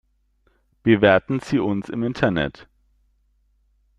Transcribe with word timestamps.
Bewerten 0.81 1.41
Sie 1.41 1.59
uns 1.59 1.87
im 1.89 2.01
Internet! 2.01 2.67